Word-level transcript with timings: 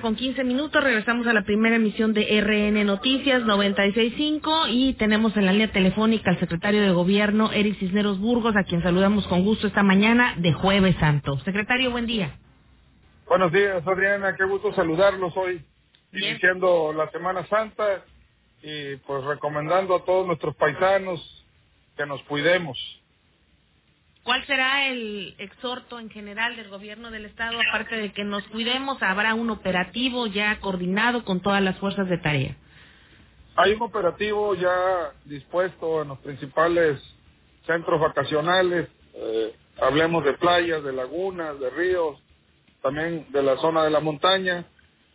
con 0.00 0.16
15 0.16 0.44
minutos. 0.44 0.82
Regresamos 0.82 1.26
a 1.26 1.32
la 1.32 1.42
primera 1.42 1.76
emisión 1.76 2.12
de 2.12 2.40
RN 2.40 2.84
Noticias 2.84 3.42
96.5 3.42 4.66
y 4.70 4.94
tenemos 4.94 5.36
en 5.36 5.46
la 5.46 5.52
línea 5.52 5.72
telefónica 5.72 6.30
al 6.30 6.40
secretario 6.40 6.82
de 6.82 6.92
Gobierno, 6.92 7.50
Eric 7.52 7.78
Cisneros 7.78 8.18
Burgos, 8.18 8.56
a 8.56 8.64
quien 8.64 8.82
saludamos 8.82 9.26
con 9.26 9.44
gusto 9.44 9.66
esta 9.66 9.82
mañana 9.82 10.34
de 10.38 10.52
Jueves 10.52 10.96
Santo. 10.98 11.38
Secretario, 11.40 11.90
buen 11.90 12.06
día. 12.06 12.38
Buenos 13.26 13.52
días, 13.52 13.86
Adriana. 13.86 14.34
Qué 14.36 14.44
gusto 14.44 14.72
saludarlos 14.74 15.36
hoy, 15.36 15.62
Bien. 16.12 16.30
iniciando 16.32 16.92
la 16.92 17.10
Semana 17.10 17.46
Santa 17.46 18.04
y 18.62 18.96
pues 18.96 19.24
recomendando 19.24 19.96
a 19.96 20.04
todos 20.04 20.26
nuestros 20.26 20.54
paisanos 20.56 21.46
que 21.96 22.06
nos 22.06 22.22
cuidemos. 22.24 22.78
¿Cuál 24.30 24.46
será 24.46 24.86
el 24.86 25.34
exhorto 25.38 25.98
en 25.98 26.08
general 26.08 26.54
del 26.54 26.68
gobierno 26.68 27.10
del 27.10 27.24
estado? 27.24 27.58
Aparte 27.68 27.96
de 27.96 28.12
que 28.12 28.22
nos 28.22 28.46
cuidemos, 28.46 29.02
habrá 29.02 29.34
un 29.34 29.50
operativo 29.50 30.28
ya 30.28 30.60
coordinado 30.60 31.24
con 31.24 31.40
todas 31.40 31.60
las 31.60 31.76
fuerzas 31.80 32.08
de 32.08 32.16
tarea. 32.16 32.56
Hay 33.56 33.72
un 33.72 33.82
operativo 33.82 34.54
ya 34.54 35.14
dispuesto 35.24 36.02
en 36.02 36.08
los 36.10 36.18
principales 36.20 37.00
centros 37.66 38.00
vacacionales. 38.00 38.88
eh, 39.14 39.52
hablemos 39.80 40.24
de 40.24 40.34
playas, 40.34 40.84
de 40.84 40.92
lagunas, 40.92 41.58
de 41.58 41.68
ríos, 41.70 42.22
también 42.82 43.26
de 43.30 43.42
la 43.42 43.56
zona 43.56 43.82
de 43.82 43.90
la 43.90 43.98
montaña, 43.98 44.64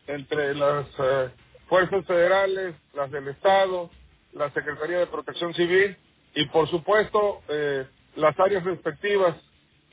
entre 0.08 0.56
las 0.56 0.88
eh, 1.00 1.30
fuerzas 1.70 2.06
federales, 2.06 2.76
las 2.94 3.10
del 3.12 3.30
Estado, 3.30 3.90
la 4.34 4.52
Secretaría 4.52 5.00
de 5.00 5.08
Protección 5.08 5.54
Civil 5.54 5.96
y, 6.34 6.48
por 6.48 6.70
supuesto, 6.70 7.44
eh, 7.48 7.88
las 8.16 8.40
áreas 8.40 8.64
respectivas 8.64 9.36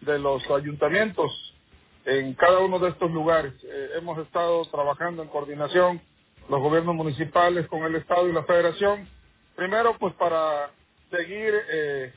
de 0.00 0.18
los 0.18 0.42
ayuntamientos 0.50 1.54
en 2.04 2.34
cada 2.34 2.58
uno 2.58 2.78
de 2.78 2.90
estos 2.90 3.10
lugares. 3.10 3.52
Eh, 3.64 3.90
hemos 3.96 4.18
estado 4.18 4.64
trabajando 4.66 5.22
en 5.22 5.28
coordinación 5.28 6.00
los 6.48 6.60
gobiernos 6.60 6.94
municipales 6.94 7.66
con 7.68 7.84
el 7.84 7.94
Estado 7.94 8.28
y 8.28 8.32
la 8.32 8.42
Federación, 8.44 9.08
primero 9.54 9.96
pues 9.98 10.14
para 10.14 10.70
seguir 11.10 11.54
eh, 11.54 12.12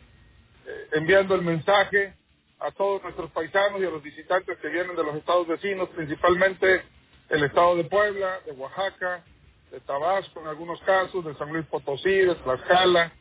eh, 0.66 0.88
enviando 0.94 1.35
el 1.35 1.44
mensaje 1.44 2.13
a 2.59 2.72
todos 2.72 3.03
nuestros 3.03 3.29
paisanos 3.31 3.81
y 3.81 3.85
a 3.85 3.89
los 3.89 4.01
visitantes 4.01 4.57
que 4.57 4.69
vienen 4.69 4.95
de 4.95 5.03
los 5.03 5.16
estados 5.16 5.47
vecinos, 5.47 5.89
principalmente 5.89 6.81
el 7.29 7.44
estado 7.44 7.75
de 7.75 7.83
Puebla, 7.83 8.39
de 8.45 8.53
Oaxaca, 8.53 9.23
de 9.72 9.79
Tabasco 9.81 10.41
en 10.41 10.47
algunos 10.47 10.79
casos, 10.81 11.23
de 11.25 11.35
San 11.35 11.51
Luis 11.51 11.66
Potosí, 11.67 12.09
de 12.09 12.35
Tlaxcala, 12.35 13.11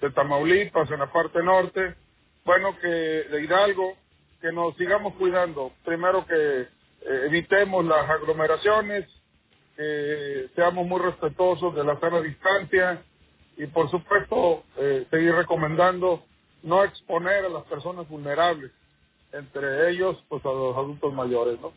de 0.00 0.10
Tamaulipas 0.10 0.90
en 0.90 1.00
la 1.00 1.12
parte 1.12 1.42
norte, 1.42 1.94
bueno, 2.48 2.78
que 2.80 2.88
de 2.88 3.42
Hidalgo, 3.42 3.94
que 4.40 4.50
nos 4.52 4.74
sigamos 4.78 5.12
cuidando. 5.16 5.70
Primero 5.84 6.26
que 6.26 6.62
eh, 6.62 6.66
evitemos 7.26 7.84
las 7.84 8.08
aglomeraciones, 8.08 9.04
que 9.76 10.48
seamos 10.54 10.86
muy 10.86 10.98
respetuosos 10.98 11.74
de 11.74 11.84
la 11.84 12.00
sana 12.00 12.22
distancia 12.22 13.02
y 13.58 13.66
por 13.66 13.90
supuesto 13.90 14.62
eh, 14.78 15.06
seguir 15.10 15.34
recomendando 15.34 16.24
no 16.62 16.84
exponer 16.84 17.44
a 17.44 17.50
las 17.50 17.64
personas 17.64 18.08
vulnerables, 18.08 18.72
entre 19.32 19.90
ellos 19.90 20.16
pues 20.30 20.42
a 20.46 20.48
los 20.48 20.74
adultos 20.74 21.12
mayores, 21.12 21.60
¿no? 21.60 21.74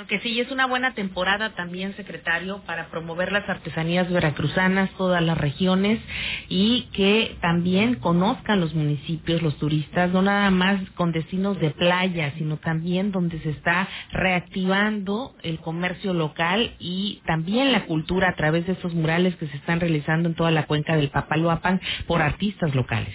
Claro 0.00 0.08
que 0.08 0.20
sí, 0.26 0.40
es 0.40 0.50
una 0.50 0.66
buena 0.66 0.94
temporada 0.94 1.54
también, 1.54 1.94
secretario, 1.94 2.62
para 2.64 2.88
promover 2.88 3.32
las 3.32 3.46
artesanías 3.46 4.10
veracruzanas, 4.10 4.88
todas 4.96 5.22
las 5.22 5.36
regiones, 5.36 6.00
y 6.48 6.88
que 6.94 7.36
también 7.42 7.96
conozcan 7.96 8.60
los 8.60 8.74
municipios, 8.74 9.42
los 9.42 9.58
turistas, 9.58 10.10
no 10.10 10.22
nada 10.22 10.50
más 10.50 10.80
con 10.92 11.12
destinos 11.12 11.60
de 11.60 11.72
playa, 11.72 12.32
sino 12.38 12.56
también 12.56 13.12
donde 13.12 13.40
se 13.42 13.50
está 13.50 13.86
reactivando 14.10 15.34
el 15.42 15.58
comercio 15.60 16.14
local 16.14 16.76
y 16.78 17.20
también 17.26 17.70
la 17.70 17.84
cultura 17.84 18.30
a 18.30 18.36
través 18.36 18.66
de 18.66 18.72
esos 18.72 18.94
murales 18.94 19.36
que 19.36 19.48
se 19.48 19.56
están 19.58 19.80
realizando 19.80 20.30
en 20.30 20.34
toda 20.34 20.50
la 20.50 20.64
cuenca 20.64 20.96
del 20.96 21.10
Papaloapan 21.10 21.78
por 22.06 22.22
artistas 22.22 22.74
locales. 22.74 23.14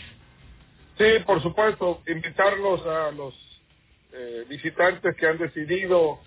Sí, 0.99 1.05
por 1.25 1.41
supuesto, 1.41 2.03
invitarlos 2.05 2.85
a 2.85 3.09
los 3.09 3.33
eh, 4.13 4.45
visitantes 4.47 5.15
que 5.15 5.25
han 5.25 5.39
decidido 5.39 6.19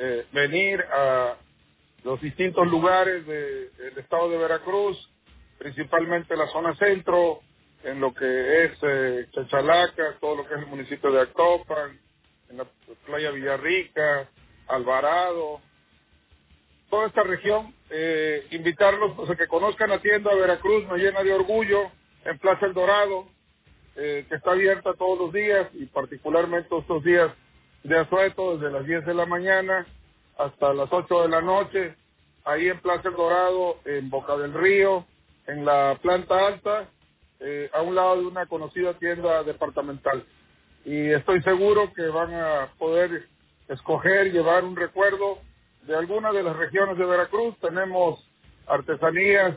eh, 0.00 0.26
venir 0.32 0.80
a 0.82 1.36
los 2.04 2.20
distintos 2.22 2.66
lugares 2.68 3.26
de- 3.26 3.70
del 3.70 3.98
estado 3.98 4.30
de 4.30 4.38
Veracruz, 4.38 4.98
principalmente 5.58 6.36
la 6.36 6.48
zona 6.48 6.74
centro, 6.76 7.40
en 7.84 8.00
lo 8.00 8.14
que 8.14 8.64
es 8.64 8.72
eh, 8.82 9.26
Chachalaca, 9.32 10.16
todo 10.20 10.36
lo 10.36 10.48
que 10.48 10.54
es 10.54 10.60
el 10.60 10.66
municipio 10.68 11.12
de 11.12 11.22
Actopan, 11.22 12.00
en 12.50 12.58
la 12.58 12.66
playa 13.06 13.30
Villarrica, 13.32 14.28
Alvarado, 14.68 15.60
toda 16.90 17.08
esta 17.08 17.22
región, 17.22 17.74
eh, 17.90 18.46
invitarlos 18.52 19.12
pues, 19.16 19.30
a 19.30 19.36
que 19.36 19.46
conozcan 19.48 19.90
la 19.90 20.00
tienda 20.00 20.34
Veracruz, 20.34 20.86
me 20.88 20.98
llena 20.98 21.22
de 21.22 21.32
orgullo, 21.34 21.90
en 22.24 22.38
Plaza 22.38 22.66
El 22.66 22.74
Dorado, 22.74 23.26
eh, 23.96 24.26
que 24.28 24.36
está 24.36 24.52
abierta 24.52 24.94
todos 24.94 25.18
los 25.18 25.32
días 25.32 25.68
y 25.74 25.86
particularmente 25.86 26.76
estos 26.76 27.04
días 27.04 27.32
de 27.82 27.98
asueto 27.98 28.56
desde 28.56 28.72
las 28.72 28.86
10 28.86 29.06
de 29.06 29.14
la 29.14 29.26
mañana 29.26 29.86
hasta 30.38 30.72
las 30.72 30.88
8 30.90 31.22
de 31.22 31.28
la 31.28 31.40
noche, 31.40 31.94
ahí 32.44 32.68
en 32.68 32.80
Plaza 32.80 33.10
Dorado, 33.10 33.78
en 33.84 34.08
Boca 34.10 34.36
del 34.36 34.54
Río, 34.54 35.04
en 35.46 35.64
la 35.64 35.98
planta 36.00 36.46
alta, 36.46 36.88
eh, 37.40 37.70
a 37.72 37.82
un 37.82 37.94
lado 37.94 38.16
de 38.16 38.26
una 38.26 38.46
conocida 38.46 38.94
tienda 38.94 39.42
departamental. 39.42 40.24
Y 40.84 41.10
estoy 41.10 41.42
seguro 41.42 41.92
que 41.92 42.06
van 42.08 42.32
a 42.34 42.68
poder 42.78 43.28
escoger, 43.68 44.32
llevar 44.32 44.64
un 44.64 44.76
recuerdo 44.76 45.38
de 45.82 45.96
alguna 45.96 46.32
de 46.32 46.42
las 46.42 46.56
regiones 46.56 46.96
de 46.96 47.04
Veracruz. 47.04 47.56
Tenemos 47.60 48.24
artesanías 48.66 49.56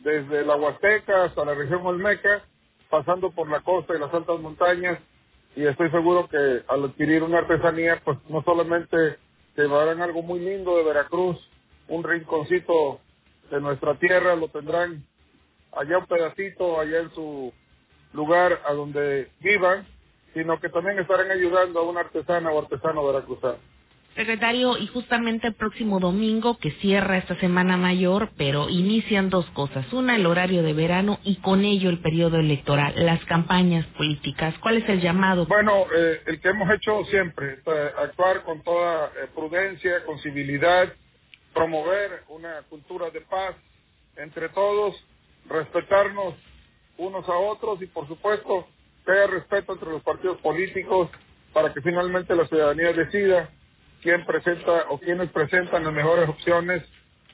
desde 0.00 0.44
la 0.44 0.56
Huasteca 0.56 1.24
hasta 1.24 1.44
la 1.44 1.54
región 1.54 1.86
Olmeca, 1.86 2.42
pasando 2.88 3.30
por 3.30 3.48
la 3.48 3.60
costa 3.60 3.94
y 3.94 4.00
las 4.00 4.12
altas 4.12 4.40
montañas, 4.40 4.98
y 5.56 5.66
estoy 5.66 5.90
seguro 5.90 6.28
que 6.28 6.62
al 6.68 6.84
adquirir 6.84 7.22
una 7.22 7.38
artesanía, 7.38 8.00
pues 8.04 8.18
no 8.28 8.42
solamente 8.42 9.18
llevarán 9.56 10.00
algo 10.00 10.22
muy 10.22 10.40
lindo 10.40 10.76
de 10.76 10.84
Veracruz, 10.84 11.36
un 11.88 12.04
rinconcito 12.04 13.00
de 13.50 13.60
nuestra 13.60 13.98
tierra, 13.98 14.36
lo 14.36 14.48
tendrán 14.48 15.04
allá 15.72 15.98
un 15.98 16.06
pedacito, 16.06 16.80
allá 16.80 17.00
en 17.00 17.10
su 17.14 17.52
lugar 18.12 18.60
a 18.64 18.72
donde 18.72 19.30
vivan, 19.40 19.86
sino 20.34 20.60
que 20.60 20.68
también 20.68 20.98
estarán 20.98 21.30
ayudando 21.30 21.80
a 21.80 21.88
una 21.88 22.00
artesana 22.00 22.50
o 22.50 22.60
artesano 22.60 23.06
veracruzano. 23.06 23.58
Secretario, 24.16 24.76
y 24.76 24.88
justamente 24.88 25.46
el 25.46 25.54
próximo 25.54 26.00
domingo 26.00 26.58
que 26.58 26.72
cierra 26.72 27.16
esta 27.16 27.36
semana 27.36 27.76
mayor, 27.76 28.30
pero 28.36 28.68
inician 28.68 29.30
dos 29.30 29.46
cosas. 29.50 29.90
Una, 29.92 30.16
el 30.16 30.26
horario 30.26 30.64
de 30.64 30.72
verano 30.72 31.20
y 31.22 31.36
con 31.36 31.64
ello 31.64 31.90
el 31.90 32.00
periodo 32.00 32.38
electoral, 32.38 32.92
las 32.96 33.24
campañas 33.26 33.86
políticas. 33.96 34.54
¿Cuál 34.58 34.78
es 34.78 34.88
el 34.88 35.00
llamado? 35.00 35.46
Bueno, 35.46 35.86
eh, 35.94 36.22
el 36.26 36.40
que 36.40 36.48
hemos 36.48 36.68
hecho 36.70 37.04
siempre, 37.04 37.60
eh, 37.64 37.90
actuar 37.98 38.42
con 38.42 38.62
toda 38.62 39.06
eh, 39.06 39.28
prudencia, 39.32 40.04
con 40.04 40.18
civilidad, 40.18 40.92
promover 41.54 42.24
una 42.28 42.62
cultura 42.68 43.10
de 43.10 43.20
paz 43.20 43.54
entre 44.16 44.48
todos, 44.48 44.96
respetarnos 45.48 46.34
unos 46.98 47.28
a 47.28 47.36
otros 47.38 47.80
y 47.80 47.86
por 47.86 48.08
supuesto 48.08 48.66
que 49.06 49.12
haya 49.12 49.28
respeto 49.28 49.72
entre 49.72 49.90
los 49.90 50.02
partidos 50.02 50.38
políticos 50.38 51.08
para 51.52 51.72
que 51.72 51.80
finalmente 51.80 52.34
la 52.34 52.46
ciudadanía 52.46 52.92
decida 52.92 53.50
quién 54.02 54.24
presenta 54.24 54.86
o 54.88 54.98
quiénes 54.98 55.30
presentan 55.30 55.84
las 55.84 55.92
mejores 55.92 56.28
opciones 56.28 56.82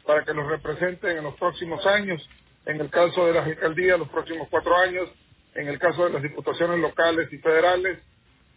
para 0.04 0.24
que 0.24 0.34
los 0.34 0.46
representen 0.46 1.18
en 1.18 1.24
los 1.24 1.34
próximos 1.36 1.84
años, 1.86 2.26
en 2.64 2.80
el 2.80 2.90
caso 2.90 3.26
de 3.26 3.34
las 3.34 3.46
alcaldías 3.46 3.98
los 3.98 4.08
próximos 4.08 4.48
cuatro 4.50 4.76
años, 4.76 5.08
en 5.54 5.68
el 5.68 5.78
caso 5.78 6.04
de 6.04 6.10
las 6.10 6.22
diputaciones 6.22 6.78
locales 6.80 7.32
y 7.32 7.38
federales 7.38 7.98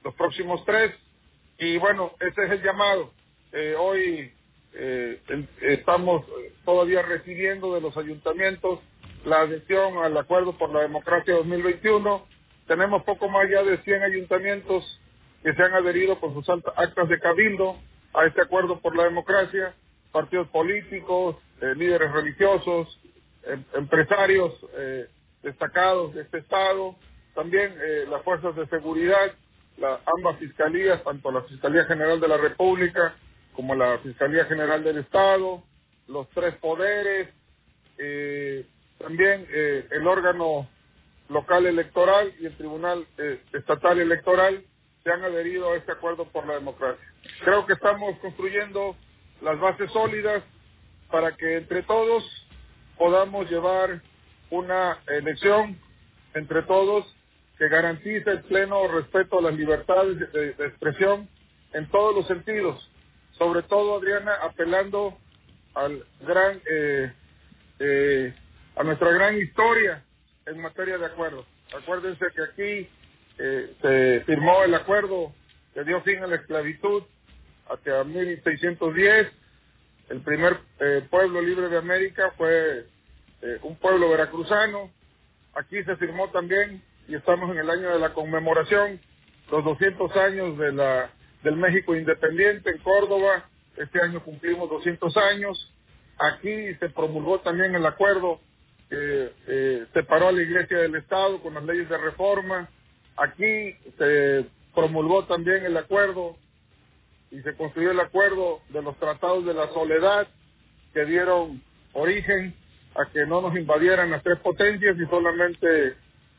los 0.04 0.14
próximos 0.16 0.64
tres. 0.66 0.92
Y 1.58 1.78
bueno, 1.78 2.14
ese 2.20 2.46
es 2.46 2.52
el 2.52 2.64
llamado. 2.64 3.12
Eh, 3.52 3.76
hoy 3.78 4.32
eh, 4.74 5.22
estamos 5.62 6.26
todavía 6.66 7.02
recibiendo 7.02 7.74
de 7.74 7.82
los 7.82 7.98
ayuntamientos 7.98 8.80
la 9.26 9.42
adhesión 9.42 9.98
al 9.98 10.16
Acuerdo 10.18 10.58
por 10.58 10.72
la 10.72 10.82
Democracia 10.82 11.34
2021. 11.36 12.26
Tenemos 12.68 13.04
poco 13.04 13.28
más 13.28 13.50
ya 13.50 13.64
de 13.64 13.78
100 13.80 14.04
ayuntamientos 14.04 15.02
que 15.44 15.54
se 15.54 15.64
han 15.64 15.74
adherido 15.74 16.20
con 16.20 16.34
sus 16.34 16.48
actas 16.50 17.10
de 17.10 17.20
cabildo 17.20 17.78
a 18.14 18.26
este 18.26 18.42
Acuerdo 18.42 18.80
por 18.82 18.96
la 18.96 19.04
Democracia, 19.06 19.74
partidos 20.12 20.48
políticos, 20.50 21.38
eh, 21.62 21.74
líderes 21.76 22.12
religiosos, 22.12 23.00
em- 23.46 23.64
empresarios 23.76 24.54
eh, 24.76 25.08
destacados 25.44 26.14
de 26.16 26.22
este 26.24 26.40
Estado, 26.40 26.96
también 27.36 27.74
eh, 27.82 28.06
las 28.10 28.24
fuerzas 28.24 28.56
de 28.56 28.68
seguridad, 28.68 29.34
la- 29.78 30.02
ambas 30.18 30.38
fiscalías, 30.40 31.04
tanto 31.04 31.32
la 31.32 31.44
Fiscalía 31.44 31.86
General 31.86 32.20
de 32.20 32.28
la 32.28 32.38
República 32.38 33.16
como 33.54 33.76
la 33.76 34.00
Fiscalía 34.00 34.46
General 34.46 34.84
del 34.84 35.00
Estado, 35.00 35.64
los 36.08 36.28
tres 36.30 36.56
poderes, 36.56 37.30
también 38.98 39.46
el 39.52 40.08
órgano 40.08 40.70
local 41.30 41.66
electoral 41.66 42.34
y 42.40 42.46
el 42.46 42.56
Tribunal 42.58 43.06
Estatal 43.54 44.00
Electoral 44.00 44.64
han 45.12 45.24
adherido 45.24 45.72
a 45.72 45.78
este 45.78 45.92
acuerdo 45.92 46.26
por 46.26 46.46
la 46.48 46.56
democracia. 46.56 47.04
Creo 47.44 47.66
que 47.66 47.74
estamos 47.74 48.18
construyendo 48.20 48.96
las 49.42 49.60
bases 49.60 49.92
sólidas 49.92 50.44
para 51.10 51.36
que 51.36 51.58
entre 51.58 51.84
todos 51.84 52.24
podamos 52.98 53.50
llevar 53.50 54.02
una 54.50 55.00
elección 55.08 55.80
entre 56.34 56.64
todos 56.64 57.06
que 57.58 57.68
garantice 57.68 58.30
el 58.30 58.42
pleno 58.44 58.88
respeto 58.88 59.40
a 59.40 59.42
las 59.42 59.54
libertades 59.54 60.32
de, 60.32 60.50
expresión 60.50 61.28
en 61.74 61.90
todos 61.90 62.16
los 62.16 62.28
sentidos. 62.28 62.90
Sobre 63.38 63.64
todo, 63.64 63.98
Adriana, 63.98 64.34
apelando 64.44 65.18
al 65.74 66.06
gran, 66.22 66.62
eh, 66.70 67.14
eh, 67.80 68.34
a 68.76 68.84
nuestra 68.84 69.12
gran 69.12 69.38
historia 69.38 70.04
en 70.46 70.62
materia 70.62 70.98
de 70.98 71.06
acuerdos. 71.06 71.46
Acuérdense 71.78 72.26
que 72.34 72.44
aquí 72.44 72.90
eh, 73.40 73.76
se 73.82 74.24
firmó 74.26 74.64
el 74.64 74.76
acuerdo 74.76 75.34
que 75.74 75.84
dio 75.84 76.02
fin 76.02 76.24
a 76.24 76.28
la 76.28 76.36
esclavitud 76.36 77.04
hacia 77.70 78.04
1610. 78.04 79.28
El 80.10 80.22
primer 80.22 80.58
pueblo 81.12 81.40
libre 81.40 81.70
de 81.70 81.78
América 81.78 82.34
fue 82.36 82.88
un 83.62 83.76
pueblo 83.78 84.10
veracruzano. 84.10 84.90
Aquí 85.54 85.84
se 85.84 85.96
firmó 85.98 86.30
también 86.32 86.82
y 87.10 87.16
estamos 87.16 87.50
en 87.50 87.58
el 87.58 87.70
año 87.70 87.90
de 87.90 88.00
la 88.00 88.14
conmemoración, 88.14 89.00
los 89.52 89.66
200 89.66 90.16
años 90.18 90.58
del 90.58 91.56
México 91.56 91.96
independiente 91.96 92.70
en 92.70 92.78
Córdoba. 92.80 93.50
Este 93.76 94.00
año 94.00 94.24
cumplimos 94.24 94.70
200 94.70 95.18
años. 95.18 95.74
Aquí 96.20 96.74
se 96.76 96.90
promulgó 96.90 97.40
también 97.40 97.74
el 97.74 97.86
acuerdo 97.86 98.40
que 98.90 99.32
eh, 99.48 99.86
separó 99.94 100.28
a 100.28 100.32
la 100.32 100.44
Iglesia 100.44 100.78
del 100.80 100.96
Estado 100.96 101.42
con 101.42 101.56
las 101.56 101.64
leyes 101.64 101.90
de 101.90 101.98
reforma. 101.98 102.70
Aquí 103.20 103.76
se 103.98 104.46
promulgó 104.74 105.26
también 105.26 105.66
el 105.66 105.76
acuerdo 105.76 106.38
y 107.32 107.42
se 107.42 107.54
construyó 107.54 107.92
el 107.92 108.00
acuerdo 108.00 108.62
de 108.70 108.82
los 108.82 108.98
tratados 108.98 109.46
de 109.46 109.54
la 109.54 109.68
soledad 109.74 110.28
que 110.94 111.06
dieron 111.06 111.62
origen 111.92 112.56
a 112.96 113.12
que 113.12 113.26
no 113.26 113.42
nos 113.42 113.58
invadieran 113.58 114.12
las 114.12 114.24
tres 114.24 114.40
potencias 114.40 114.96
y 114.98 115.06
solamente 115.08 115.96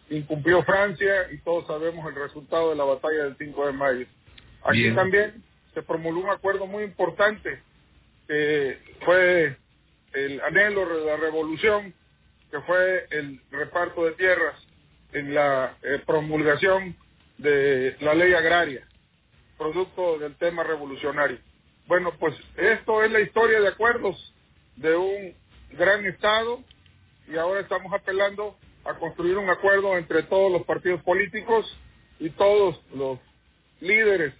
incumplió 0.09 0.63
Francia 0.65 1.31
y 1.31 1.39
todos 1.39 1.67
sabemos 1.67 2.09
el 2.09 2.15
resultado 2.15 2.71
de 2.71 2.77
la 2.77 2.85
batalla 2.85 3.25
del 3.25 3.37
5 3.37 3.67
de 3.67 3.73
mayo. 3.73 4.07
Aquí 4.65 4.91
también 4.95 5.45
se 5.75 5.83
promulgó 5.83 6.21
un 6.21 6.31
acuerdo 6.31 6.67
muy 6.67 6.85
importante 6.85 7.63
que 8.27 8.79
fue 9.05 9.57
el 10.15 10.41
anhelo 10.41 10.89
de 10.89 11.05
la 11.05 11.17
revolución, 11.17 11.93
que 12.51 12.61
fue 12.63 13.07
el 13.11 13.41
reparto 13.51 14.05
de 14.05 14.13
tierras 14.13 14.57
en 15.13 15.35
la 15.35 15.77
eh, 15.83 16.01
promulgación 16.07 16.97
de 17.39 17.97
la 18.01 18.15
ley 18.15 18.33
agraria, 18.35 18.87
producto 19.59 20.19
del 20.19 20.35
tema 20.37 20.63
revolucionario. 20.63 21.39
Bueno, 21.87 22.13
pues 22.19 22.35
esto 22.57 23.03
es 23.03 23.11
la 23.11 23.21
historia 23.21 23.61
de 23.61 23.69
acuerdos 23.69 24.35
de 24.77 24.95
un 24.97 25.35
gran 25.73 26.05
Estado 26.07 26.63
y 27.29 27.37
ahora 27.37 27.61
estamos 27.61 27.93
apelando 27.93 28.57
a 28.85 28.95
construir 28.95 29.37
un 29.37 29.51
acuerdo 29.51 29.97
entre 29.97 30.23
todos 30.25 30.51
los 30.51 30.63
partidos 30.65 31.03
políticos 31.03 31.67
y 32.19 32.31
todos 32.31 32.81
los 32.95 33.19
líderes 33.81 34.35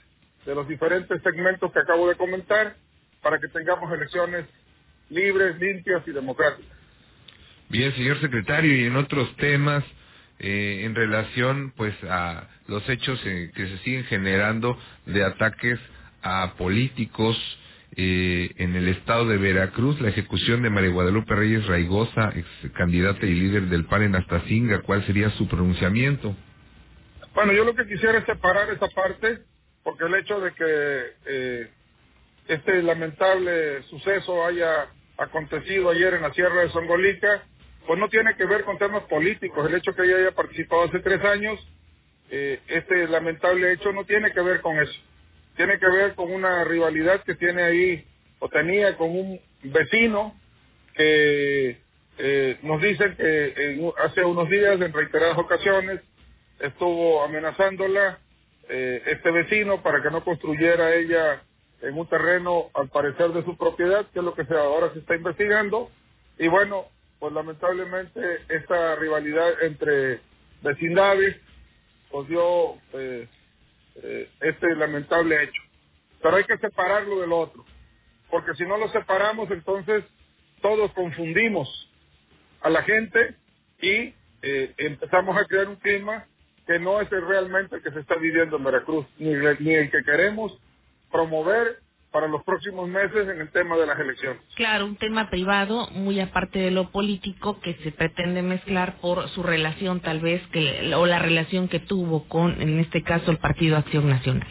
de 0.45 0.55
los 0.55 0.67
diferentes 0.69 1.23
segmentos 1.23 1.73
que 1.73 1.79
acabo 1.79 2.09
de 2.09 2.17
comentar 2.17 2.77
para 3.23 3.39
que 3.39 3.49
tengamos 3.49 3.93
elecciones 3.93 4.47
libres, 5.09 5.59
limpias 5.59 6.03
y 6.07 6.13
democráticas. 6.13 6.77
Bien, 7.69 7.93
señor 7.95 8.21
secretario, 8.21 8.75
y 8.75 8.85
en 8.85 8.97
otros 8.97 9.35
temas, 9.37 9.85
eh, 10.41 10.85
en 10.85 10.95
relación 10.95 11.73
pues 11.77 11.95
a 12.05 12.49
los 12.67 12.89
hechos 12.89 13.21
eh, 13.27 13.51
que 13.55 13.67
se 13.67 13.79
siguen 13.79 14.05
generando 14.05 14.79
de 15.05 15.23
ataques 15.23 15.79
a 16.23 16.55
políticos, 16.57 17.37
eh, 17.97 18.51
en 18.57 18.75
el 18.75 18.89
estado 18.89 19.27
de 19.27 19.37
Veracruz, 19.37 20.01
la 20.01 20.09
ejecución 20.09 20.63
de 20.63 20.71
María 20.71 20.91
Guadalupe 20.91 21.35
Reyes 21.35 21.67
Raigosa, 21.67 22.33
ex 22.35 22.47
candidata 22.73 23.27
y 23.27 23.35
líder 23.35 23.65
del 23.65 23.85
PAN 23.85 24.03
en 24.05 24.15
Astacinga, 24.15 24.81
¿cuál 24.83 25.05
sería 25.07 25.29
su 25.31 25.47
pronunciamiento? 25.47 26.35
Bueno, 27.35 27.53
yo 27.53 27.65
lo 27.65 27.75
que 27.75 27.87
quisiera 27.87 28.19
es 28.19 28.25
separar 28.25 28.71
esa 28.71 28.89
parte, 28.89 29.41
porque 29.83 30.05
el 30.05 30.15
hecho 30.15 30.41
de 30.41 30.53
que 30.53 31.69
este 32.49 32.83
lamentable 32.83 33.83
suceso 33.85 34.47
haya 34.47 34.89
acontecido 35.19 35.91
ayer 35.91 36.15
en 36.15 36.23
la 36.23 36.33
Sierra 36.33 36.63
de 36.63 36.71
Songolica, 36.71 37.43
pues 37.87 37.99
no 37.99 38.09
tiene 38.09 38.37
que 38.37 38.45
ver 38.45 38.65
con 38.65 38.79
temas 38.79 39.05
políticos. 39.05 39.67
El 39.69 39.75
hecho 39.75 39.95
que 39.95 40.03
ella 40.03 40.17
haya 40.17 40.33
participado 40.33 40.85
hace 40.85 41.01
tres 41.01 41.25
años, 41.25 41.59
eh, 42.31 42.61
este 42.69 43.09
lamentable 43.09 43.73
hecho 43.73 43.93
no 43.93 44.05
tiene 44.05 44.33
que 44.33 44.41
ver 44.41 44.61
con 44.61 44.79
eso 44.79 45.01
tiene 45.61 45.79
que 45.79 45.91
ver 45.91 46.15
con 46.15 46.33
una 46.33 46.65
rivalidad 46.65 47.23
que 47.23 47.35
tiene 47.35 47.63
ahí 47.63 48.05
o 48.39 48.49
tenía 48.49 48.97
con 48.97 49.11
un 49.11 49.41
vecino 49.63 50.35
que 50.95 51.79
eh, 52.17 52.59
nos 52.63 52.81
dicen 52.81 53.15
que 53.17 53.93
hace 53.99 54.25
unos 54.25 54.49
días 54.49 54.81
en 54.81 54.91
reiteradas 54.91 55.37
ocasiones 55.37 56.01
estuvo 56.61 57.23
amenazándola 57.23 58.19
eh, 58.71 59.03
este 59.07 59.31
vecino 59.31 59.83
para 59.83 60.03
que 60.03 60.11
no 60.11 60.25
construyera 60.25 60.95
ella 60.95 61.43
en 61.83 61.99
un 61.99 62.09
terreno 62.09 62.71
al 62.73 62.89
parecer 62.89 63.29
de 63.33 63.45
su 63.45 63.57
propiedad, 63.59 64.07
que 64.13 64.21
es 64.21 64.25
lo 64.25 64.35
que 64.35 64.47
se, 64.47 64.55
ahora 64.55 64.95
se 64.95 65.01
está 65.01 65.15
investigando. 65.15 65.91
Y 66.39 66.49
bueno, 66.49 66.87
pues 67.21 67.33
lamentablemente 67.35 68.21
esta 68.49 68.97
rivalidad 68.97 69.63
entre 69.63 70.21
vecindades 70.63 71.37
pues 72.11 72.27
dio 72.29 72.75
eh, 72.95 73.29
eh, 73.97 74.31
este 74.41 74.75
lamentable 74.75 75.45
hecho. 75.45 75.63
Pero 76.23 76.37
hay 76.37 76.45
que 76.45 76.59
separarlo 76.59 77.21
del 77.21 77.33
otro, 77.33 77.65
porque 78.31 78.55
si 78.55 78.65
no 78.65 78.79
lo 78.79 78.89
separamos, 78.89 79.51
entonces 79.51 80.03
todos 80.61 80.93
confundimos 80.93 81.69
a 82.63 82.71
la 82.71 82.83
gente 82.83 83.37
y 83.81 84.15
eh, 84.43 84.75
empezamos 84.79 85.37
a 85.37 85.45
crear 85.45 85.69
un 85.69 85.77
clima 85.77 86.27
que 86.67 86.79
no 86.79 87.01
es 87.01 87.11
realmente 87.11 87.77
el 87.77 87.83
que 87.83 87.91
se 87.91 88.01
está 88.01 88.17
viviendo 88.17 88.57
en 88.57 88.65
Veracruz, 88.65 89.07
ni 89.19 89.33
el 89.33 89.91
que 89.91 90.03
queremos 90.05 90.59
promover 91.11 91.81
para 92.11 92.29
los 92.29 92.43
próximos 92.45 92.89
meses 92.89 93.29
en 93.29 93.41
el 93.41 93.51
tema 93.51 93.77
de 93.77 93.87
las 93.87 93.99
elecciones. 93.99 94.43
Claro, 94.57 94.87
un 94.87 94.97
tema 94.97 95.31
privado, 95.31 95.89
muy 95.91 96.21
aparte 96.21 96.59
de 96.59 96.71
lo 96.71 96.91
político, 96.91 97.61
que 97.61 97.75
se 97.83 97.93
pretende 97.93 98.43
mezclar 98.43 98.97
por 99.01 99.29
su 99.31 99.43
relación 99.43 100.01
tal 100.01 100.21
vez, 100.21 100.43
que 100.49 100.93
o 100.95 101.07
la 101.07 101.19
relación 101.19 101.69
que 101.69 101.81
tuvo 101.81 102.29
con, 102.29 102.61
en 102.61 102.81
este 102.81 103.03
caso, 103.03 103.31
el 103.31 103.39
Partido 103.39 103.77
Acción 103.77 104.09
Nacional. 104.09 104.49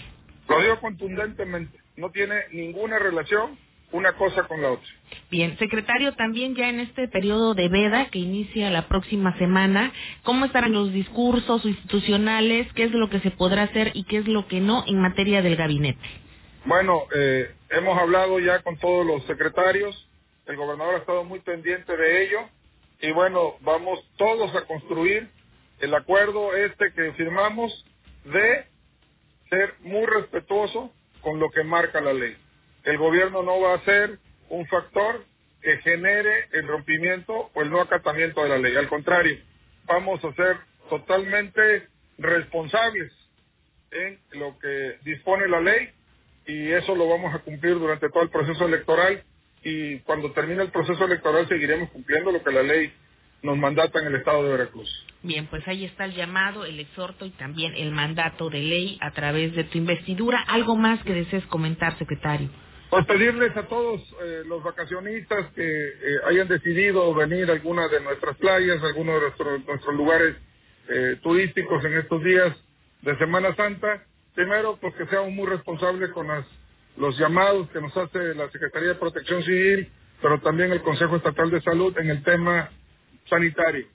Lo 0.47 0.61
digo 0.61 0.79
contundentemente, 0.79 1.77
no 1.97 2.09
tiene 2.11 2.35
ninguna 2.51 2.97
relación 2.97 3.57
una 3.91 4.13
cosa 4.13 4.43
con 4.43 4.61
la 4.61 4.71
otra. 4.71 4.87
Bien, 5.31 5.57
secretario, 5.57 6.13
también 6.13 6.55
ya 6.55 6.69
en 6.69 6.79
este 6.79 7.07
periodo 7.07 7.55
de 7.55 7.69
veda 7.69 8.09
que 8.09 8.19
inicia 8.19 8.69
la 8.69 8.87
próxima 8.87 9.35
semana, 9.37 9.91
¿cómo 10.23 10.45
estarán 10.45 10.73
los 10.73 10.93
discursos 10.93 11.65
institucionales? 11.65 12.71
¿Qué 12.73 12.83
es 12.83 12.91
lo 12.91 13.09
que 13.09 13.19
se 13.19 13.31
podrá 13.31 13.63
hacer 13.63 13.91
y 13.95 14.03
qué 14.03 14.17
es 14.17 14.27
lo 14.27 14.47
que 14.47 14.59
no 14.59 14.83
en 14.85 15.01
materia 15.01 15.41
del 15.41 15.55
gabinete? 15.55 15.99
Bueno, 16.65 17.07
eh, 17.15 17.55
hemos 17.69 17.97
hablado 17.97 18.39
ya 18.39 18.61
con 18.61 18.77
todos 18.77 19.05
los 19.05 19.23
secretarios, 19.25 20.07
el 20.45 20.57
gobernador 20.57 20.95
ha 20.95 20.99
estado 20.99 21.23
muy 21.23 21.39
pendiente 21.39 21.95
de 21.95 22.23
ello 22.23 22.39
y 23.01 23.11
bueno, 23.11 23.55
vamos 23.61 23.99
todos 24.17 24.53
a 24.55 24.65
construir 24.65 25.29
el 25.79 25.93
acuerdo 25.93 26.53
este 26.55 26.91
que 26.93 27.13
firmamos 27.13 27.85
de 28.25 28.65
ser 29.49 29.73
muy 29.79 30.05
respetuoso 30.05 30.93
con 31.21 31.39
lo 31.39 31.49
que 31.49 31.63
marca 31.63 32.01
la 32.01 32.13
ley. 32.13 32.35
El 32.83 32.97
gobierno 32.97 33.41
no 33.41 33.61
va 33.61 33.75
a 33.75 33.85
ser 33.85 34.19
un 34.49 34.67
factor 34.67 35.23
que 35.61 35.77
genere 35.77 36.49
el 36.51 36.67
rompimiento 36.67 37.51
o 37.53 37.61
el 37.61 37.69
no 37.69 37.79
acatamiento 37.79 38.43
de 38.43 38.49
la 38.49 38.57
ley. 38.57 38.75
Al 38.75 38.89
contrario, 38.89 39.37
vamos 39.85 40.23
a 40.25 40.33
ser 40.33 40.57
totalmente 40.89 41.87
responsables 42.17 43.13
en 43.91 44.19
lo 44.31 44.57
que 44.59 44.97
dispone 45.03 45.47
la 45.47 45.61
ley 45.61 45.89
y 46.49 46.71
eso 46.71 46.95
lo 46.95 47.07
vamos 47.07 47.33
a 47.35 47.39
cumplir 47.39 47.77
durante 47.77 48.09
todo 48.09 48.23
el 48.23 48.29
proceso 48.29 48.65
electoral 48.65 49.23
y 49.63 49.99
cuando 49.99 50.31
termine 50.31 50.63
el 50.63 50.71
proceso 50.71 51.05
electoral 51.05 51.47
seguiremos 51.47 51.91
cumpliendo 51.91 52.31
lo 52.31 52.43
que 52.43 52.51
la 52.51 52.63
ley 52.63 52.91
nos 53.43 53.55
mandata 53.55 53.99
en 53.99 54.07
el 54.07 54.15
estado 54.15 54.43
de 54.43 54.51
Veracruz. 54.51 54.89
Bien, 55.21 55.45
pues 55.47 55.67
ahí 55.67 55.85
está 55.85 56.05
el 56.05 56.13
llamado, 56.13 56.65
el 56.65 56.79
exhorto 56.79 57.25
y 57.25 57.29
también 57.31 57.75
el 57.75 57.91
mandato 57.91 58.49
de 58.49 58.61
ley 58.61 58.97
a 59.01 59.11
través 59.11 59.55
de 59.55 59.63
tu 59.65 59.77
investidura. 59.77 60.43
¿Algo 60.47 60.75
más 60.75 61.03
que 61.03 61.13
desees 61.13 61.45
comentar, 61.45 61.97
secretario? 61.99 62.49
Pues 62.89 63.05
pedirles 63.05 63.55
a 63.55 63.67
todos 63.67 64.01
eh, 64.23 64.41
los 64.47 64.63
vacacionistas 64.63 65.53
que 65.53 65.61
eh, 65.61 66.17
hayan 66.25 66.47
decidido 66.47 67.13
venir 67.13 67.49
a 67.49 67.53
alguna 67.53 67.87
de 67.87 68.01
nuestras 68.01 68.35
playas, 68.37 68.81
a 68.81 68.87
alguno 68.87 69.13
de 69.13 69.21
nuestros, 69.21 69.65
nuestros 69.67 69.95
lugares 69.95 70.35
eh, 70.89 71.17
turísticos 71.21 71.85
en 71.85 71.93
estos 71.97 72.23
días 72.23 72.57
de 73.03 73.15
Semana 73.17 73.55
Santa, 73.55 74.03
Primero, 74.39 74.77
porque 74.79 74.99
pues, 74.99 75.09
seamos 75.09 75.33
muy 75.33 75.45
responsables 75.47 76.11
con 76.11 76.25
los 76.95 77.19
llamados 77.19 77.69
que 77.71 77.81
nos 77.81 77.95
hace 77.97 78.33
la 78.35 78.49
Secretaría 78.49 78.87
de 78.87 78.95
Protección 78.95 79.43
Civil, 79.43 79.91
pero 80.21 80.39
también 80.39 80.71
el 80.71 80.81
Consejo 80.81 81.17
Estatal 81.17 81.49
de 81.49 81.61
Salud 81.61 81.93
en 81.97 82.09
el 82.09 82.23
tema 82.23 82.69
sanitario. 83.29 83.85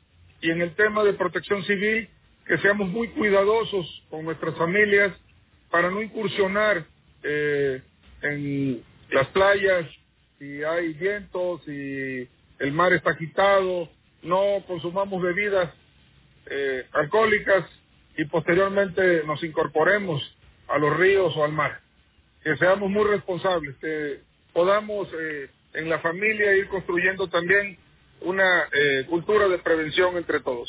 Y 0.43 0.51
en 0.51 0.61
el 0.61 0.75
tema 0.75 1.03
de 1.03 1.15
protección 1.15 1.65
civil, 1.65 2.11
que 2.47 2.59
seamos 2.59 2.91
muy 2.91 3.09
cuidadosos 3.09 4.05
con 4.11 4.27
nuestras 4.27 4.55
familias 4.57 5.15
para 5.71 5.91
no 5.91 6.03
incursionar 6.03 6.85
eh, 7.23 7.81
en 8.21 8.83
las 9.13 9.29
playas 9.29 9.87
si 10.39 10.63
hay 10.63 10.93
vientos, 10.93 11.63
si 11.65 12.29
el 12.59 12.73
mar 12.73 12.93
está 12.93 13.17
quitado, 13.17 13.89
no 14.23 14.63
consumamos 14.67 15.23
bebidas 15.23 15.73
eh, 16.51 16.85
alcohólicas 16.93 17.65
y 18.17 18.25
posteriormente 18.27 19.23
nos 19.25 19.43
incorporemos 19.43 20.23
a 20.69 20.79
los 20.79 20.97
ríos 20.97 21.37
o 21.37 21.45
al 21.45 21.53
mar. 21.53 21.81
Que 22.43 22.57
seamos 22.57 22.91
muy 22.91 23.05
responsables, 23.05 23.77
que 23.77 24.21
podamos 24.53 25.09
eh, 25.13 25.51
en 25.75 25.89
la 25.89 25.99
familia 26.01 26.57
ir 26.57 26.69
construyendo 26.69 27.29
también 27.29 27.79
una 28.21 28.65
eh, 28.73 29.05
cultura 29.09 29.49
de 29.49 29.59
prevención 29.59 30.17
entre 30.17 30.41
todos. 30.41 30.69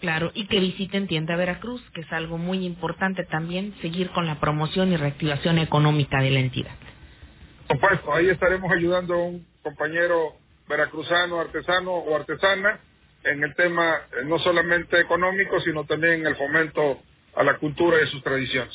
Claro, 0.00 0.30
y 0.34 0.46
que 0.46 0.60
visiten 0.60 1.06
Tienda 1.06 1.36
Veracruz, 1.36 1.82
que 1.92 2.00
es 2.00 2.12
algo 2.12 2.38
muy 2.38 2.64
importante 2.64 3.24
también, 3.24 3.74
seguir 3.82 4.10
con 4.10 4.26
la 4.26 4.40
promoción 4.40 4.92
y 4.92 4.96
reactivación 4.96 5.58
económica 5.58 6.22
de 6.22 6.30
la 6.30 6.40
entidad. 6.40 6.74
Por 7.68 7.76
supuesto, 7.76 8.14
ahí 8.14 8.30
estaremos 8.30 8.72
ayudando 8.72 9.14
a 9.14 9.24
un 9.24 9.46
compañero 9.62 10.36
veracruzano, 10.68 11.40
artesano 11.40 11.92
o 11.92 12.16
artesana 12.16 12.80
en 13.24 13.44
el 13.44 13.54
tema 13.54 13.96
eh, 13.96 14.24
no 14.24 14.38
solamente 14.38 14.98
económico, 14.98 15.60
sino 15.60 15.84
también 15.84 16.20
en 16.20 16.26
el 16.28 16.36
fomento 16.36 17.02
a 17.34 17.42
la 17.42 17.58
cultura 17.58 17.98
y 18.02 18.06
sus 18.06 18.22
tradiciones. 18.22 18.74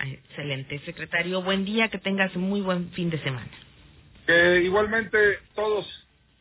Excelente, 0.00 0.78
secretario. 0.80 1.42
Buen 1.42 1.64
día, 1.64 1.88
que 1.88 1.98
tengas 1.98 2.34
muy 2.36 2.60
buen 2.60 2.90
fin 2.92 3.10
de 3.10 3.18
semana. 3.18 3.50
Que 4.26 4.60
igualmente 4.62 5.38
todos 5.54 5.86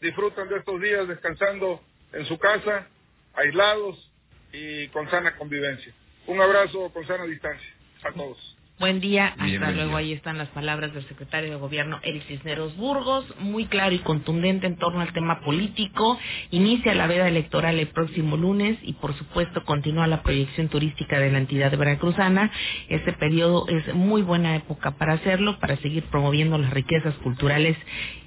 disfrutan 0.02 0.48
de 0.50 0.58
estos 0.58 0.82
días 0.82 1.08
descansando 1.08 1.82
en 2.14 2.26
su 2.26 2.38
casa, 2.38 2.88
aislados 3.34 4.12
y 4.54 4.88
con 4.90 5.10
sana 5.10 5.36
convivencia. 5.36 5.94
Un 6.28 6.42
abrazo 6.42 6.92
con 6.92 7.06
sana 7.08 7.26
distancia 7.26 7.70
a 8.04 8.12
todos. 8.12 8.57
Buen 8.79 9.00
día, 9.00 9.34
hasta 9.39 9.72
luego. 9.72 9.98
Ahí 9.98 10.13
están 10.13 10.38
las 10.38 10.50
palabras 10.50 10.93
del 10.93 11.03
secretario 11.07 11.50
de 11.50 11.55
Gobierno, 11.55 12.00
Eric 12.03 12.27
Cisneros 12.27 12.77
Burgos, 12.77 13.25
muy 13.39 13.65
claro 13.65 13.96
y 13.96 14.00
contundente 14.00 14.67
en 14.67 14.77
torno 14.77 15.01
al 15.01 15.13
tema 15.13 15.39
político. 15.39 16.19
Inicia 16.51 16.93
la 16.93 17.07
veda 17.07 17.27
electoral 17.27 17.79
el 17.79 17.88
próximo 17.88 18.38
lunes 18.38 18.77
y, 18.84 18.93
por 18.93 19.15
supuesto, 19.15 19.65
continúa 19.65 20.05
la 20.05 20.22
proyección 20.22 20.67
turística 20.67 21.19
de 21.19 21.31
la 21.31 21.39
entidad 21.39 21.75
veracruzana. 21.75 22.51
Este 22.88 23.13
periodo 23.13 23.67
es 23.67 23.96
muy 23.96 24.22
buena 24.22 24.55
época 24.55 24.91
para 24.91 25.13
hacerlo, 25.13 25.60
para 25.60 25.77
seguir 25.77 26.03
promoviendo 26.03 26.60
las 26.60 26.72
riquezas 26.72 27.15
culturales, 27.15 27.75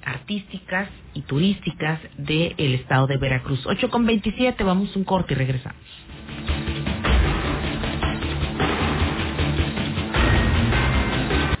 artísticas 0.03 0.89
y 1.13 1.21
turísticas 1.21 2.01
del 2.17 2.75
estado 2.75 3.07
de 3.07 3.15
Veracruz. 3.15 3.65
8 3.65 3.89
con 3.89 4.05
27, 4.05 4.65
vamos 4.65 4.97
un 4.97 5.05
corte 5.05 5.33
y 5.33 5.37
regresamos. 5.37 5.79